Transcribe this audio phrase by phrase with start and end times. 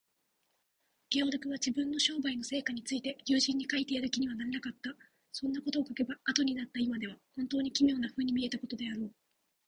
[1.11, 4.95] ゲオルクは、自分の商売の成果について友人に書いてやる気にはなれなかった。
[5.31, 9.11] そんなことを書けば、あとになった今では、ほんとうに奇妙なふうに見えたことであろう。